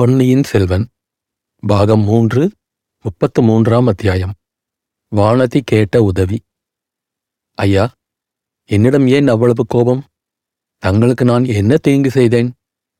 [0.00, 0.88] பொன்னியின் செல்வன்
[1.66, 2.50] பாகம் மூன்று
[3.02, 4.34] முப்பத்து மூன்றாம் அத்தியாயம்.
[5.16, 6.40] வானதி கேட்ட உதவி.
[7.54, 7.92] ஐயா
[8.64, 10.04] என்னிடம் ஏன் அவ்வளவு கோபம்?
[10.78, 12.52] தங்களுக்கு நான் என்ன தீங்கு செய்தேன்?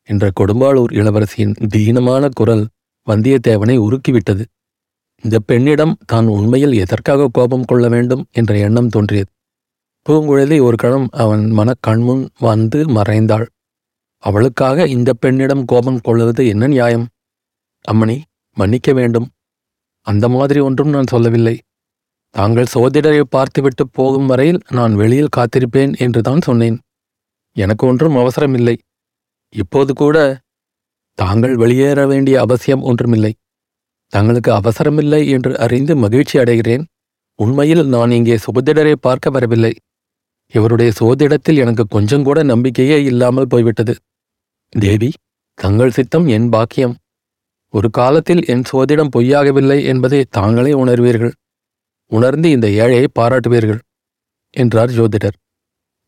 [0.05, 2.68] என்ற கொடும்பாளூர் இளவரசியின் தீனமான குரல்
[3.07, 4.45] வந்தியத்தேவனை உருக்கிவிட்டது.
[5.23, 9.30] இந்த பெண்ணிடம் தான் உண்மையில் எதற்காக கோபம் கொள்ள வேண்டும் என்ற எண்ணம் தோன்றியது.
[10.09, 13.46] பூங்குழலி ஒரு கணம் அவன் மனக்கண்முன் வந்து மறைந்தாள்.
[14.23, 17.07] அவளுக்காக இந்த பெண்ணிடம் கோபம் கொள்வது என்ன நியாயம்?
[17.84, 18.16] அம்மணி
[18.56, 19.29] மன்னிக்க வேண்டும்.
[20.06, 21.56] அந்த மாதிரி ஒன்றும் நான் சொல்லவில்லை.
[22.34, 26.77] தாங்கள் சோதிடரை பார்த்துவிட்டு போகும் வரையில் நான் வெளியில் காத்திருப்பேன் என்று தான் சொன்னேன்.
[27.56, 28.77] எனக்கு ஒன்றும் அவசரமில்லை.
[29.55, 30.16] இப்போது கூட
[31.15, 33.32] தாங்கள் வெளியேற வேண்டிய அவசியம் ஒன்றுமில்லை.
[34.12, 36.84] தங்களுக்கு அவசரமில்லை என்று அறிந்து மகிழ்ச்சி அடைகிறேன்.
[37.38, 39.73] உண்மையில் நான் இங்கே சுபதிடரை பார்க்க வரவில்லை.
[40.55, 43.95] இவருடைய சோதிடத்தில் எனக்கு கொஞ்சம் கூட நம்பிக்கையே இல்லாமல் போய்விட்டது.
[44.73, 45.10] தேவி
[45.59, 46.95] தங்கள் சித்தம் என் பாக்கியம்.
[47.74, 51.32] ஒரு காலத்தில் என் சோதிடம் பொய்யாகவில்லை என்பதை தாங்களே உணர்வீர்கள்.
[52.13, 53.80] உணர்ந்து இந்த ஏழையை பாராட்டுவீர்கள்
[54.57, 55.37] என்றார் ஜோதிடர்.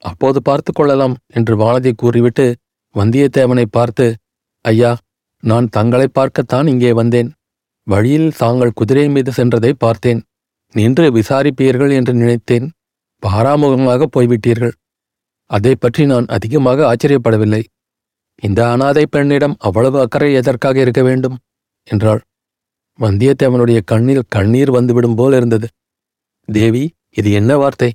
[0.02, 2.46] அப்போது பார்த்து கொள்ளலாம் என்று வானதி கூறிவிட்டு
[2.94, 4.06] வந்தியத்தேவனை பார்த்து
[4.64, 4.92] ஐயா
[5.42, 7.30] நான் தங்களை பார்க்கத்தான் இங்கே வந்தேன்.
[7.86, 10.20] வழியில் தாங்கள் குதிரை மீது சென்றதை பார்த்தேன்.
[10.74, 12.66] நின்று விசாரிப்பீர்கள் என்று நினைத்தேன்.
[13.22, 14.74] பாராமுகமாக போய்விட்டீர்கள்.
[15.50, 17.62] அதை பற்றி நான் அதிகமாக ஆச்சரியப்படவில்லை.
[18.42, 21.36] இந்த அனாதை பெண்ணிடம் அவ்வளவு அக்கறை எதற்காக இருக்க வேண்டும்?
[21.88, 22.22] என்றாள்.
[22.98, 25.68] வந்தியத்தேவனுடைய கண்ணில் கண்ணீர் வந்துவிடும் போல் இருந்தது.
[26.48, 27.90] தேவி இது என்ன வார்த்தை?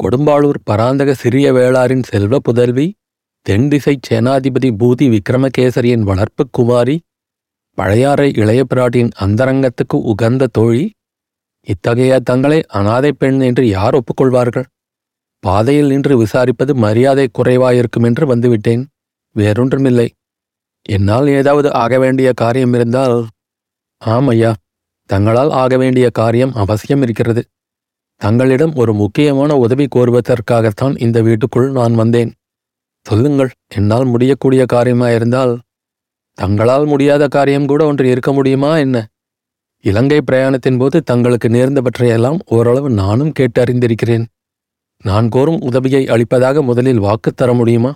[0.00, 2.86] கொடும்பாளூர் பராந்தக சிறிய வேளாரின் செல்வ புதல்வி
[3.46, 6.96] தென் திசை சேனாதிபதி பூதி விக்ரமகேசரியின் வளர்ப்பு குமாரி
[7.78, 10.84] பழையாறை இளைய பிராட்டியின் அந்தரங்கத்துக்கு உகந்த தோழி
[11.66, 14.66] இத்தகைய தங்களை அனாதை பெண் என்று யார் ஒப்புக்கொள்வார்கள்?
[15.42, 18.82] பாதையில் நின்று விசாரிப்பது மரியாதை குறைவாயிருக்கும் என்று வந்துவிட்டேன்.
[19.36, 20.08] வேறொன்றுமில்லை.
[20.86, 23.16] என்னால் ஏதாவது ஆக வேண்டிய காரியம் இருந்தால்
[24.02, 24.52] ஆம் ஐயா
[25.10, 27.42] தங்களால் ஆக வேண்டிய காரியம் அவசியம் இருக்கிறது.
[28.20, 32.32] தங்களிடம் ஒரு முக்கியமான உதவி கோருவதற்காகத்தான் இந்த வீட்டுக்குள் நான் வந்தேன்.
[33.06, 35.58] சொல்லுங்கள் என்னால் முடியக்கூடிய காரியமாயிருந்தால்
[36.38, 38.96] தங்களால் முடியாத காரியம் கூட ஒன்று இருக்க முடியுமா என்ன?
[39.84, 44.24] இலங்கை பிரயாணத்தின் போது தங்களுக்கு நேர்ந்தவற்றையெல்லாம் ஓரளவு நானும் கேட்டு அறிந்திருக்கிறேன்
[45.04, 47.92] நான் கோரும் உதவியை அளிப்பதாக முதலில் வாக்கு தர முடியுமா?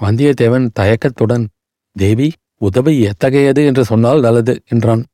[0.00, 1.46] வந்தியத்தேவன் தயக்கத்துடன்
[1.96, 3.64] தேவி உதவி எத்தகையது?
[3.64, 5.04] என்று சொன்னால் நல்லது என்றான்.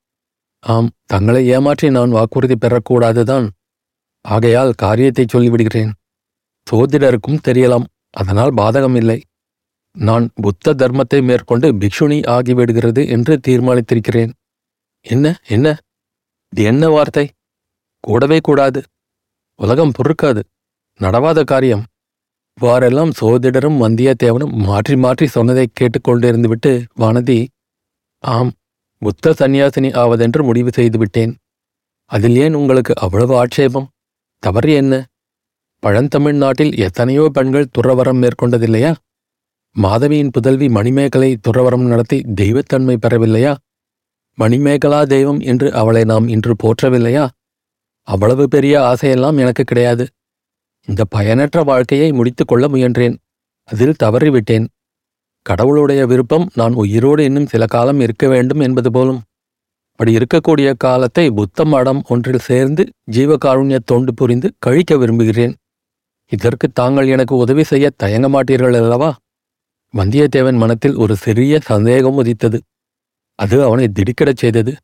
[0.60, 3.48] ஆம் தங்களை ஏமாற்றி நான் வாக்குறுதி பெறக்கூடாதுதான்.
[4.20, 5.93] ஆகையால் காரியத்தை சொல்லிவிடுகிறேன்.
[6.70, 9.22] சோதிடருக்கும் தெரியலாம் அதனால் பாதகம் இல்லை.
[9.97, 14.32] நான் புத்த தர்மத்தை மேற்கொண்டு பிக்ஷுனி ஆகிவிடுகிறது என்று தீர்மானித்திருக்கிறேன்.
[15.06, 15.78] என்ன என்ன?
[16.49, 17.31] இது என்ன வார்த்தை?
[18.00, 18.82] கூடவே கூடாது.
[19.54, 20.43] உலகம் பொறுக்காது.
[21.00, 21.84] நடவாத காரியம்.
[22.58, 27.38] இவ்வாறெல்லாம் சோதிடரும் வந்தியத்தேவனும் மாற்றி மாற்றி சொன்னதை கேட்டுக்கொண்டிருந்துவிட்டு வானதி
[28.24, 28.50] ஆம்
[29.02, 31.32] புத்த சந்நியாசினி ஆவதென்று முடிவு செய்துவிட்டேன்.
[32.10, 33.88] அதில் ஏன் உங்களுக்கு அவ்வளவு ஆட்சேபம்?
[34.42, 34.94] தவறு என்ன?
[35.82, 38.92] பழந்தமிழ்நாட்டில் எத்தனையோ பெண்கள் துறவரம் மேற்கொண்டதில்லையா?
[39.76, 43.52] மாதவியின் புதல்வி மணிமேகலை துறவரம் நடத்தி தெய்வத்தன்மை பெறவில்லையா?
[44.38, 47.24] மணிமேகலா தெய்வம் என்று அவளை நாம் இன்று போற்றவில்லையா?
[48.08, 50.04] அவ்வளவு பெரிய ஆசையெல்லாம் எனக்கு கிடையாது.
[50.87, 53.16] இந்த பயனற்ற வாழ்க்கையை முடித்துக்கொள்ள முயன்றேன்.
[53.65, 54.66] அதில் தவறிவிட்டேன்.
[55.43, 59.20] கடவுளுடைய விருப்பம் நான் உயிரோடு இன்னும் சில காலம் இருக்க வேண்டும் என்பது போலும்.
[59.91, 65.54] அப்படி இருக்கக்கூடிய காலத்தை புத்த மடம் ஒன்றில் சேர்ந்து ஜீவகாருண்ய தொண்டு புரிந்து கழிக்க விரும்புகிறேன்.
[66.28, 69.16] இதற்கு தாங்கள் எனக்கு உதவி செய்ய தயங்க மாட்டீர்கள் அல்லவா?
[69.97, 72.60] வந்தியத்தேவன் மனத்தில் ஒரு சிறிய சந்தேகம் உதித்தது.
[73.34, 74.76] அது அவனை திடுக்கிடச் செய்தது.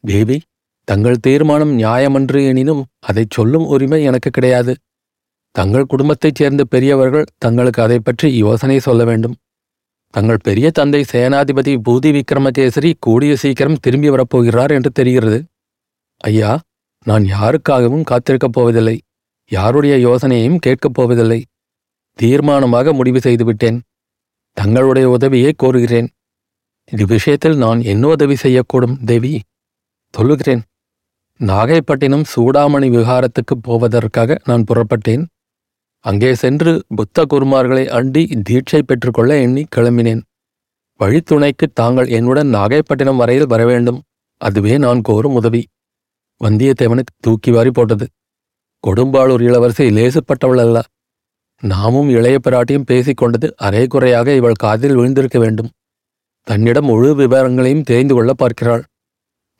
[0.00, 0.40] தேவி
[0.84, 4.76] தங்கள் தீர்மானம் நியாயமன்று எனினும் அதைச் சொல்லும் உரிமை எனக்கு கிடையாது.
[5.50, 9.34] தங்கள் குடும்பத்தைச் சேர்ந்த பெரியவர்கள் தங்களுக்கு அதை பற்றி யோசனை சொல்ல வேண்டும்.
[10.10, 15.44] தங்கள் பெரிய தந்தை சேனாதிபதி பூதி விக்ரமகேசரி கூடிய சீக்கிரம் திரும்பி வரப்போகிறார் என்று தெரிகிறது.
[16.16, 16.60] ஐயா
[17.04, 19.00] நான் யாருக்காகவும் காத்திருக்கப் போவதில்லை.
[19.50, 21.44] யாருடைய யோசனையையும் கேட்கப் போவதில்லை.
[22.22, 23.82] தீர்மானமாக முடிவு செய்துவிட்டேன்.
[24.52, 26.08] தங்களுடைய உதவியை கோருகிறேன்.
[26.92, 29.40] இது விஷயத்தில் நான் என்ன உதவி செய்யக்கூடும் தேவி?
[30.10, 30.62] சொல்லுகிறேன்.
[31.38, 35.26] நாகைப்பட்டினம் சூடாமணி விகாரத்துக்கு போவதற்காக நான் புறப்பட்டேன்.
[36.02, 40.20] அங்கே சென்று புத்த குருமார்களை அண்டி தீட்சை பெற்றுக்கொள்ள எண்ணி கிளம்பினேன்.
[41.00, 44.02] வழித்துணைக்கு தாங்கள் என்னுடன் நாகைப்பட்டினம் வரையில் வர வேண்டும்.
[44.36, 45.66] அதுவே நான் கோரும் உதவி.
[46.44, 48.06] வந்தியத்தேவனுக்கு தூக்கி வாரி போட்டது.
[48.86, 50.82] கொடும்பாளூர் இளவரசி லேசுப்பட்டவள் அல்ல
[51.62, 55.70] நாமும் இளைய பிராட்டியும் பேசிக் கொண்டது அரை குறையாக இவள் காதில் விழுந்திருக்க வேண்டும்.
[56.42, 58.84] தன்னிடம் முழு விவரங்களையும் தெரிந்து கொள்ள பார்க்கிறாள்.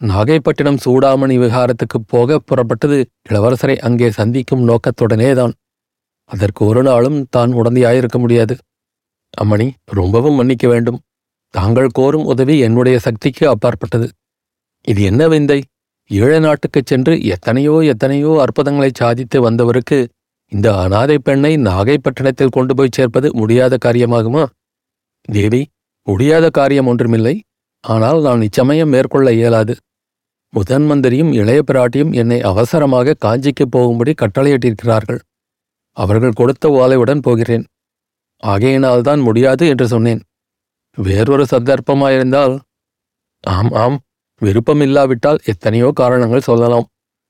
[0.04, 5.52] நாகைப்பட்டினம் சூடாமணி விகாரத்துக்குப் போக புறப்பட்டது இளவரசரை அங்கே சந்திக்கும் நோக்கத்துடனேதான்.
[6.30, 8.54] அதற்கு ஒரு நாளும் தான் உடந்தையாயிருக்க முடியாது.
[9.42, 11.00] அம்மணி ரொம்பவும் மன்னிக்க வேண்டும்.
[11.54, 14.06] தாங்கள் கோரும் உதவி என்னுடைய சக்திக்கு அப்பாற்பட்டது.
[14.84, 15.60] இது என்ன விந்தை?
[16.10, 19.98] ஈழ நாட்டுக்குச் சென்று எத்தனையோ எத்தனையோ அற்புதங்களை சாதித்து வந்தவருக்கு
[20.52, 24.44] இந்த அனாதை பெண்ணை நாகைப்பட்டினத்தில் கொண்டு போய் சேர்ப்பது முடியாத காரியமாகுமா?
[25.28, 25.62] தேவி
[26.06, 27.34] முடியாத காரியம் ஒன்றுமில்லை.
[27.84, 29.74] ஆனால் நான் இச்சமயம் மேற்கொள்ள இயலாது.
[30.52, 35.20] முதன் மந்திரியும் இளைய பிராட்டியும் என்னை அவசரமாக காஞ்சிக்கு போகும்படி கட்டளையிட்டிருக்கிறார்கள்.
[36.02, 37.64] அவர்கள் கொடுத்த ஓலையுடன் போகிறேன்.
[38.42, 40.20] ஆகையினால்தான் முடியாது என்று சொன்னேன்.
[40.98, 42.54] வேறொரு சந்தர்ப்பமாயிருந்தால்
[43.44, 43.98] ஆம் ஆம்
[44.42, 46.86] விருப்பமில்லாவிட்டால் எத்தனையோ காரணங்கள் சொல்லலாம்.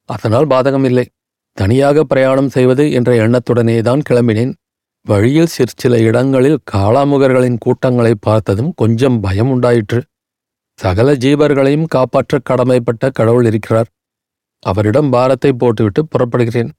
[0.09, 1.05] அதனால் பாதகமில்லை.
[1.59, 4.53] தனியாக பிரயாணம் செய்வது என்ற எண்ணத்துடனே தான் கிளம்பினேன்.
[5.07, 10.01] வழியில் சிற்சில இடங்களில் காளாமுகர்களின் கூட்டங்களை பார்த்ததும் கொஞ்சம் பயம் உண்டாயிற்று.
[10.79, 13.89] சகல ஜீவர்களையும் காப்பாற்ற கடமைப்பட்ட கடவுள் இருக்கிறார்.
[14.63, 16.71] அவரிடம் பாரத்தை போட்டுவிட்டு புறப்படுகிறேன்.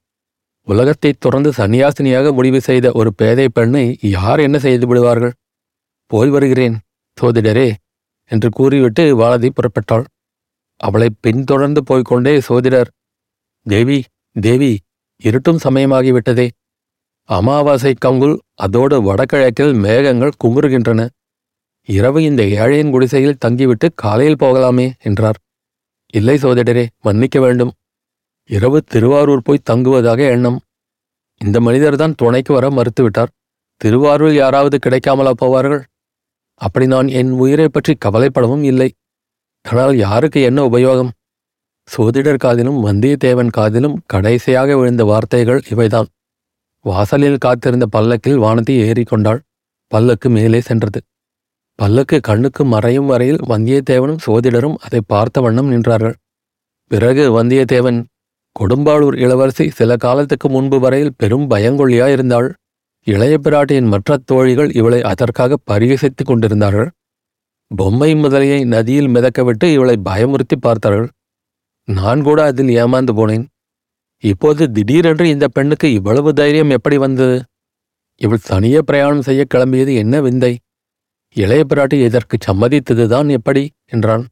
[0.63, 5.33] உலகத்தைத் துறந்து சன்னியாசினியாக முடிவு செய்த ஒரு பேதை பெண்ணை யார் என்ன செய்து விடுவார்கள்?
[6.05, 6.79] போய் வருகிறேன்
[7.21, 7.73] சோதிடரே
[8.25, 10.03] என்று கூறிவிட்டு வாலதி புறப்பட்டாள்.
[10.77, 12.89] அவளை பின்தொடர்ந்து போய்கொண்டே சோதிடர்
[13.63, 14.03] தேவி
[14.41, 14.79] தேவி
[15.17, 16.49] இருட்டும் சமயமாகிவிட்டதே.
[17.23, 21.09] அமாவாசை கங்குல் அதோடு வடகிழக்கில் மேகங்கள் குமுறுகின்றன.
[21.85, 25.37] இரவு இந்த ஏழையின் குடிசையில் தங்கிவிட்டு காலையில் போகலாமே என்றார்.
[26.13, 27.71] இல்லை சோதிடரே மன்னிக்க வேண்டும்.
[28.55, 30.59] இரவு திருவாரூர் போய் தங்குவதாக எண்ணம்.
[31.41, 33.31] இந்த மனிதர்தான் துணைக்கு வர மறுத்துவிட்டார்.
[33.81, 35.83] திருவாரூர் யாராவது கிடைக்காமலா போவார்கள்?
[36.61, 38.89] அப்படி நான் என் உயிரை பற்றி கவலைப்படவும் இல்லை.
[39.65, 41.11] ஆனால் யாருக்கு என்ன உபயோகம்?
[41.89, 46.09] சோதிடர் காதிலும் வந்தியத்தேவன் காதிலும் கடைசியாக விழுந்த வார்த்தைகள் இவைதான்.
[46.85, 49.41] வாசலில் காத்திருந்த பல்லக்கில் வானதி ஏறிக்கொண்டாள்
[49.91, 50.99] பல்லக்கு மேலே சென்றது.
[51.79, 56.15] பல்லக்கு கண்ணுக்கு மறையும் வரையில் வந்தியத்தேவனும் சோதிடரும் அதை பார்த்த வண்ணம் நின்றார்கள்.
[56.91, 57.99] பிறகு வந்தியத்தேவன்
[58.59, 62.53] கொடும்பாளூர் இளவரசி சில காலத்துக்கு முன்பு வரையில் பெரும் பயங்கொள்ளியாயிருந்தாள்
[63.07, 66.89] இளைய பிராட்டியின் மற்ற தோழிகள் இவளை அதற்காக பரிகசித்துக் கொண்டிருந்தார்கள்.
[67.75, 71.09] பொம்மை முதலையை நதியில் மிதக்கவிட்டு இவளை பயமுறுத்தி பார்த்தார்கள்.
[71.83, 73.45] நான் கூட அதில் ஏமாந்து போனேன்.
[74.23, 77.43] இப்போது திடீரென்று இந்த பெண்ணுக்கு இவ்வளவு தைரியம் எப்படி வந்தது?
[78.21, 80.57] இவள் தனியே பிரயாணம் செய்ய கிளம்பியது என்ன விந்தை?
[81.35, 83.71] இளைய பிராட்டி இதற்கு சம்மதித்ததுதான் எப்படி?
[83.85, 84.27] என்றான்.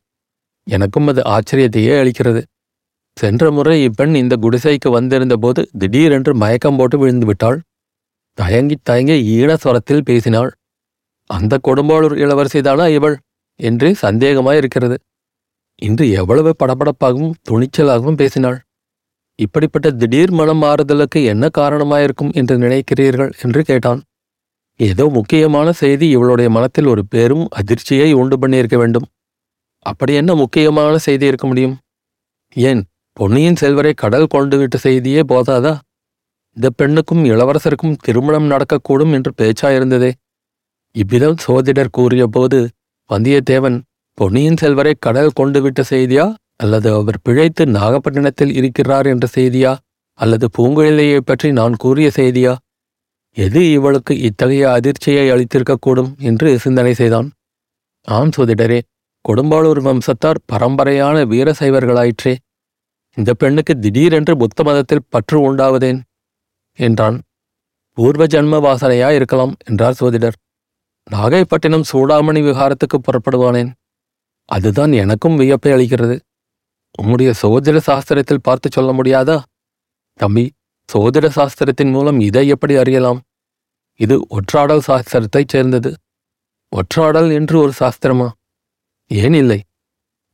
[0.63, 2.41] எனக்கும் அது ஆச்சரியத்தையே அளிக்கிறது.
[3.19, 7.57] சென்ற முறை இப்பெண் இந்த குடிசைக்கு வந்திருந்த போது திடீரென்று மயக்கம் போட்டு விழுந்து விட்டாள்
[8.37, 10.51] தயங்கி தயங்கி ஈன ஸ்வரத்தில் பேசினாள்.
[11.29, 13.15] அந்த கொடும்பாளூர் இளவரசிதானா இவள்?
[13.59, 14.97] என்று சந்தேகமாயிருக்கிறது.
[15.81, 18.57] இன்று எவ்வளவு படபடப்பாகவும் துணிச்சலாகவும் பேசினாள்.
[19.39, 23.31] இப்படிப்பட்ட திடீர் மனம் மாறுதலுக்கு என்ன காரணமாயிருக்கும் என்று நினைக்கிறீர்கள்?
[23.41, 24.01] என்று கேட்டான்.
[24.79, 29.07] ஏதோ முக்கியமான செய்தி இவளுடைய மனத்தில் ஒரு பெரும் அதிர்ச்சியை உண்டு பண்ணியிருக்க வேண்டும்.
[29.85, 31.75] அப்படி என்ன முக்கியமான செய்தி இருக்க முடியும்?
[32.55, 32.81] ஏன்?
[33.19, 35.71] பொன்னியின் செல்வரை கடல் கொண்டு விட்ட செய்தியே போதாதா?
[36.57, 40.11] இந்த பெண்ணுக்கும் இளவரசருக்கும் திருமணம் நடக்கக்கூடும் என்று பேச்சாயிருந்ததே
[40.95, 42.59] இவ்விதம் சோதிடர் கூறியபோது
[43.09, 43.77] வந்தியத்தேவன்
[44.13, 46.33] பொன்னியின் செல்வரை கடல் கொண்டு விட்ட செய்தியா?
[46.55, 49.77] அல்லது அவர் பிழைத்து நாகப்பட்டினத்தில் இருக்கிறார் என்ற செய்தியா?
[50.19, 52.55] அல்லது பூங்குழலியை பற்றி நான் கூறிய செய்தியா?
[53.37, 56.11] எது இவளுக்கு இத்தகைய அதிர்ச்சியை அளித்திருக்கக்கூடும்?
[56.19, 57.29] என்று சிந்தனை செய்தான்.
[58.07, 58.81] ஆம் சோதிடரே
[59.25, 62.35] கொடும்பாளூர் வம்சத்தார் பரம்பரையான வீரசைவர்களாயிற்றே
[63.17, 66.01] இந்த பெண்ணுக்கு திடீரென்று புத்த மதத்தில் பற்று உண்டாவதேன்?
[66.73, 67.21] என்றான்.
[67.93, 70.37] பூர்வ ஜன்ம வாசனையா இருக்கலாம் என்றார் சோதிடர்
[71.11, 73.71] நாகைப்பட்டினம் சூடாமணி விகாரத்துக்கு புறப்படுவானேன்?
[74.45, 76.19] அதுதான் எனக்கும் வியப்பை அளிக்கிறது.
[77.01, 79.41] உம்முடைய சோதிட சாஸ்திரத்தில் பார்த்து சொல்ல முடியாதா?
[80.13, 80.51] தம்பி
[80.93, 83.21] சோதிட சாஸ்திரத்தின் மூலம் இதை எப்படி அறியலாம்?
[83.95, 85.95] இது ஒற்றாடல் சாஸ்திரத்தைச் சேர்ந்தது.
[86.71, 88.29] ஒற்றாடல் என்று ஒரு சாஸ்திரமா?
[89.07, 89.63] ஏன் இல்லை?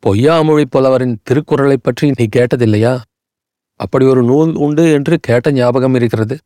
[0.09, 3.01] பொய்யாமொழி புலவரின் திருக்குறளைப் பற்றி நீ கேட்டதில்லையா?
[3.75, 6.37] அப்படி ஒரு நூல் உண்டு என்று கேட்ட ஞாபகம் இருக்கிறது.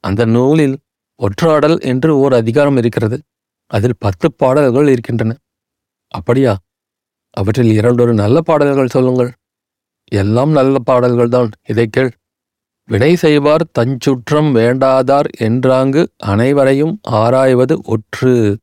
[0.00, 0.78] அந்த நூலில்
[1.18, 3.20] ஒற்றாடல் என்று ஓர் அதிகாரம் இருக்கிறது.
[3.66, 5.36] அதில் பத்து பாடல்கள் இருக்கின்றன.
[6.08, 6.58] அப்படியா?
[7.30, 9.32] அவற்றில் இரண்டொரு நல்ல பாடல்கள் சொல்லுங்கள்.
[10.10, 12.12] எல்லாம் நல்ல பாடல்கள்தான் இதை கேள்.
[12.84, 18.56] வினை செய்வார் தஞ்சுற்றம் வேண்டாதார் என்றாங்கு அனைவரையும் ஆராய்வது ஒற்று.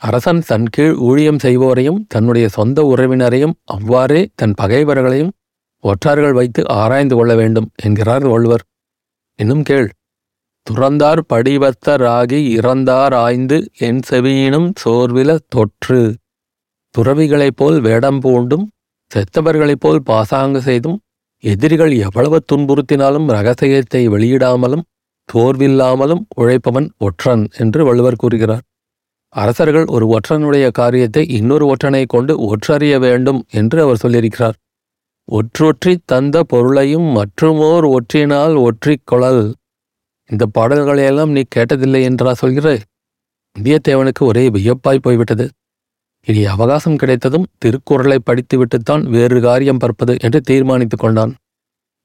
[0.00, 5.32] அரசன் தன் கீழ் ஊழியம் செய்வோரையும் தன்னுடைய சொந்த உறவினரையும் அவ்வாறே தன் பகைவர்களையும்
[5.84, 8.64] ஒற்றார்கள் வைத்து ஆராய்ந்து கொள்ள வேண்டும் என்கிறார் வள்ளுவர்.
[9.38, 9.88] இன்னும் கேள்.
[10.66, 16.00] துறந்தார் படிவத்தராகி இறந்தார் ஆய்ந்து என் செவியினும் சோர்வில தொற்று.
[16.94, 18.66] துறவிகளைப் போல் வேடம் பூண்டும்
[19.10, 20.98] செத்தவர்களைப் போல் பாசாங்கு செய்தும்
[21.44, 24.86] எதிரிகள் எவ்வளவு துன்புறுத்தினாலும் ரகசியத்தை வெளியிடாமலும்
[25.28, 28.64] தோர்வில்லாமலும் உழைப்பவன் ஒற்றன் என்று வள்ளுவர் கூறுகிறார்.
[29.34, 34.56] அரசர்கள் ஒரு ஒற்றனுடைய காரியத்தை இன்னொரு ஒற்றனை கொண்டு ஒற்றறிய வேண்டும் என்று அவர் சொல்லியிருக்கிறார்.
[35.24, 39.52] ஒற்றொற்றி தந்த பொருளையும் மற்றுமோர் ஒற்றினால் ஒற்றிக்கொளல்
[40.30, 42.80] இந்த பாடல்களையெல்லாம் நீ கேட்டதில்லை என்றா சொல்கிறாய்
[43.56, 45.48] வந்தியத்தேவனுக்கு ஒரே வியப்பாய் போய்விட்டது.
[46.26, 51.34] இனி அவகாசம் கிடைத்ததும் திருக்குறளை படித்துவிட்டுத்தான் வேறு காரியம் பார்ப்பது என்று தீர்மானித்துக் கொண்டான்.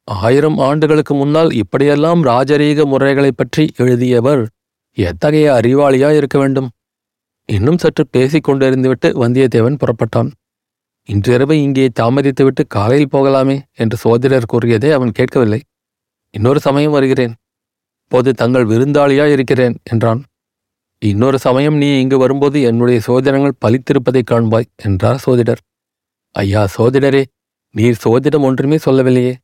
[0.03, 4.48] ஆயிரம் ஆண்டுகளுக்கு முன்னால் இப்படியெல்லாம் ராஜரீக முறைகளைப் பற்றி எழுதியவர்
[4.98, 6.70] எத்தகைய அறிவாளியா இருக்க வேண்டும்?
[7.45, 10.31] இன்னும் சற்று பேசிக் கொண்டிருந்துவிட்டு வந்தியத்தேவன் புறப்பட்டான்.
[11.05, 15.61] இன்றிரவு இங்கே தாமதித்துவிட்டு காலையில் போகலாமே என்று சோதிடர் கூறியதை அவன் கேட்கவில்லை.
[16.29, 17.33] இன்னொரு சமயம் வருகிறேன்.
[18.07, 20.23] போது தங்கள் விருந்தாளியா இருக்கிறேன் என்றான்.
[20.99, 25.61] இன்னொரு சமயம் நீ இங்கு வரும்போது என்னுடைய சோதனங்கள் பலித்திருப்பதைக் காண்பாய் என்றார் சோதிடர்.
[26.31, 27.23] ஐயா சோதிடரே
[27.71, 29.35] நீர் சோதிடம் ஒன்றுமே சொல்லவில்லையே.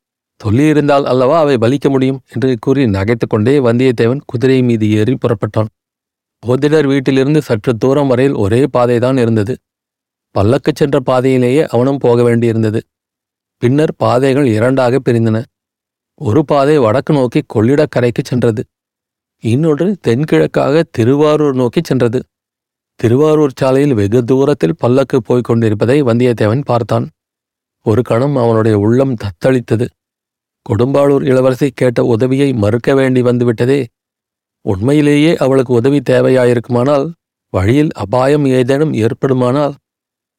[0.43, 5.67] சொல்லியிருந்தால் அல்லவா அவை பலிக்க முடியும் என்று கூறி நகைத்துக்கொண்டே வந்தியத்தேவன் குதிரை மீது ஏறி புறப்பட்டான்.
[6.45, 9.57] சோதிடர் வீட்டிலிருந்து சற்று தூரம் வரையில் ஒரே பாதைதான் இருந்தது.
[10.35, 12.79] பல்லக்கு சென்ற பாதையிலேயே அவனும் போக வேண்டியிருந்தது.
[13.57, 15.43] பின்னர் பாதைகள் இரண்டாக பிரிந்தன.
[16.15, 18.63] ஒரு பாதை வடக்கு நோக்கி கொள்ளிடக்கரைக்கு சென்றது.
[19.39, 22.23] இன்னொன்று தென்கிழக்காக திருவாரூர் நோக்கி சென்றது.
[22.95, 27.09] திருவாரூர் சாலையில் வெகு தூரத்தில் பல்லக்கு போய்க் கொண்டிருப்பதை வந்தியத்தேவன் பார்த்தான்.
[27.83, 29.87] ஒரு கணம் அவனுடைய உள்ளம் தத்தளித்தது.
[30.69, 33.85] கொடும்பாளூர் இளவரசி கேட்ட உதவியை மறுக்க வேண்டி வந்துவிட்டதே.
[34.61, 37.11] உண்மையிலேயே அவளுக்கு உதவி தேவையாயிருக்குமானால்
[37.49, 39.73] வழியில் அபாயம் ஏதேனும் ஏற்படுமானால்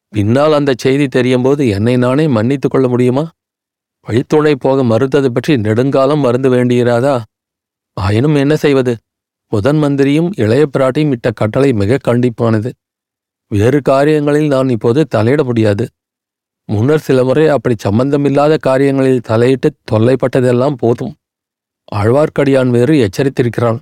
[0.09, 3.31] பின்னால் அந்த செய்தி தெரியும்போது என்னை நானே மன்னித்து கொள்ள முடியுமா?
[4.01, 7.21] வழித்துணை போக மறுத்தது பற்றி நெடுங்காலம் மறந்து வேண்டியிராதா?
[7.93, 8.97] ஆயினும் என்ன செய்வது?
[9.47, 12.69] முதன் மந்திரியும் இளைய பிராட்டியும் இட்ட கட்டளை மிக கண்டிப்பானது.
[13.47, 15.85] வேறு காரியங்களில் நான் இப்போது தலையிட முடியாது.
[16.65, 21.13] முன்னர் சில முறை அப்படி சம்பந்தமில்லாத காரியங்களில் தலையிட்டு தொல்லைப்பட்டதெல்லாம் போதும்.
[21.95, 23.79] ஆழ்வார்க்கடியான் வேறு எச்சரித்திருக்கிறான்.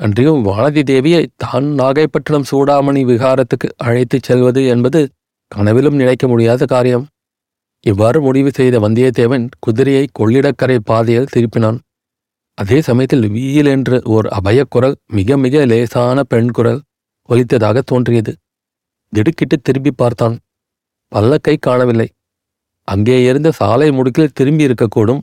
[0.00, 5.00] அன்றியும் வானதி தேவியை தான் நாகைப்பட்டினம் சூடாமணி விகாரத்துக்கு அழைத்துச் செல்வது என்பது
[5.52, 7.04] கனவிலும் நினைக்க முடியாத காரியம்.
[7.84, 11.78] இவ்வாறு முடிவு செய்த வந்தியத்தேவன் குதிரையை கொள்ளிடக்கரை பாதையில் திருப்பினான்.
[12.58, 16.80] அதே சமயத்தில் வீல் என்று ஓர் அபயக்குரல் மிக மிக லேசான பெண் குரல்
[17.28, 18.32] ஒலித்ததாக தோன்றியது.
[19.12, 20.36] திடுக்கிட்டு திரும்பி பார்த்தான்.
[21.12, 22.08] பல்லக்கை காணவில்லை.
[22.88, 25.22] அங்கே இருந்த சாலை முடுக்கில் திரும்பி இருக்கக்கூடும்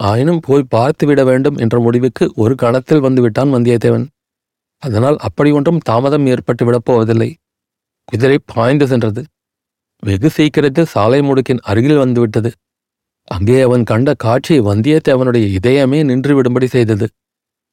[0.00, 4.06] ஆயினும் போய் பார்த்துவிட வேண்டும் என்ற முடிவுக்கு ஒரு கணத்தில் வந்துவிட்டான் வந்தியத்தேவன்.
[4.82, 7.30] அதனால் அப்படி ஒன்றும் தாமதம் ஏற்பட்டு விடப் போவதில்லை
[8.04, 9.24] குதிரை பாய்ந்து சென்றது.
[10.02, 12.50] வெகு சீக்கிரத்தில் சாலை முடுக்கின் அருகில் வந்துவிட்டது.
[13.28, 17.06] அங்கே அவன் கண்ட காட்சி வந்தியத்தேவனுடைய இதயமே நின்று விடும்படி செய்தது.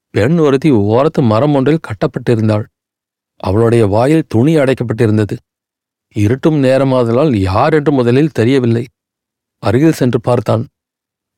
[0.10, 2.66] பெண் ஒருத்தி ஓரத்து மரம் ஒன்றில் கட்டப்பட்டிருந்தாள்.
[3.40, 5.36] அவளுடைய வாயில் துணி அடைக்கப்பட்டிருந்தது.
[6.16, 8.84] இருட்டும் நேரமாதலால் யார் என்று முதலில் தெரியவில்லை.
[9.64, 10.64] அருகில் சென்று பார்த்தான்.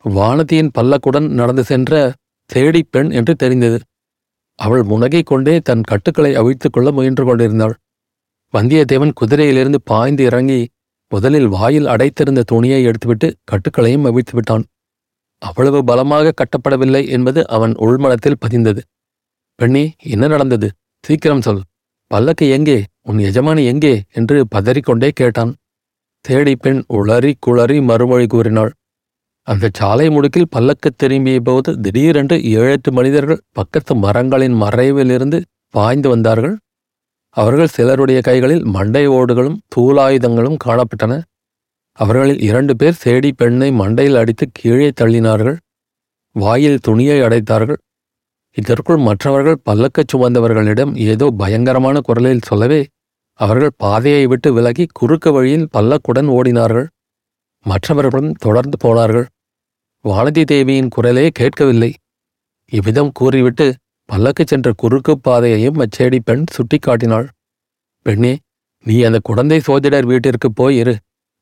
[0.09, 2.13] வானதியின் பல்லக்குடன் நடந்து சென்ற
[2.45, 3.79] தேடி பெண் என்று தெரிந்தது.
[4.55, 7.75] அவள் முனகைக் கொண்டே தன் கட்டுக்களை அவிழ்த்துக் கொள்ள முயன்று கொண்டிருந்தாள்.
[8.53, 10.69] வந்தியத்தேவன் குதிரையிலிருந்து பாய்ந்து இறங்கி
[11.09, 14.65] முதலில் வாயில் அடைத்திருந்த துணியை எடுத்துவிட்டு கட்டுக்களையும் அவிழ்த்து விட்டான்.
[15.37, 18.79] அவ்வளவு பலமாக கட்டப்படவில்லை என்பது அவன் உள்மனத்தில் பதிந்தது.
[19.55, 20.71] பெண்ணே என்ன நடந்தது?
[21.01, 21.61] சீக்கிரம் சொல்.
[22.07, 22.83] பல்லக்கு எங்கே?
[23.01, 24.03] உன் எஜமானி எங்கே?
[24.13, 25.55] என்று பதறிக்கொண்டே கேட்டான்.
[26.21, 28.73] தேடி பெண் உளறி குளறி மறுமொழி கூறினாள்.
[29.47, 36.55] அந்த சாலை முடுக்கில் பல்லக்கு திரும்பிய போது திடீரென்று ஏழெட்டு மனிதர்கள் பக்கத்து மரங்களின் மறைவிலிருந்து பாய்ந்து வந்தார்கள்.
[37.29, 41.13] அவர்கள் சிலருடைய கைகளில் மண்டை ஓடுகளும் தூளாயுதங்களும் காணப்பட்டன.
[41.99, 45.57] அவர்களில் இரண்டு பேர் சேடி பெண்ணை மண்டையில் அடித்து கீழே தள்ளினார்கள்.
[46.35, 47.79] வாயில் துணியை அடைத்தார்கள்.
[48.57, 52.81] இதற்குள் மற்றவர்கள் பல்லக்கச் சுமந்தவர்களிடம் ஏதோ பயங்கரமான குரலில் சொல்லவே
[53.39, 56.87] அவர்கள் பாதையை விட்டு விலகி குறுக்கு வழியில் பல்லக்குடன் ஓடினார்கள்.
[57.65, 59.25] மற்றவர்களும் தொடர்ந்து போனார்கள்.
[60.05, 61.89] வானதி தேவியின் குரலே கேட்கவில்லை.
[62.71, 63.65] இவ்விதம் கூறிவிட்டு
[64.09, 67.27] பல்லக்கு சென்ற குறுக்கு பாதையையும் அச்சேடி பெண் சுட்டிக்காட்டினாள்
[68.05, 68.33] பெண்ணே
[68.85, 70.95] நீ அந்த குழந்தை சோதிடர் வீட்டிற்கு போய் இரு.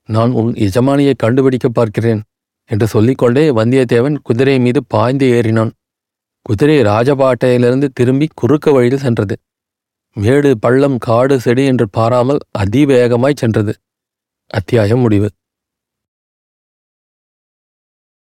[0.10, 2.22] நான் உன் எஜமானியை கண்டுபிடிக்க பார்க்கிறேன்
[2.70, 5.72] என்று சொல்லிக்கொண்டே வந்தியத்தேவன் குதிரை மீது பாய்ந்து ஏறினான்.
[6.41, 9.36] குதிரை ராஜபாட்டையிலிருந்து திரும்பி குறுக்க வழியில் சென்றது.
[10.15, 13.74] மேடு பள்ளம் காடு செடி என்று பாராமல் அதிவேகமாய் சென்றது.
[14.51, 15.29] அத்தியாயம் முடிவு.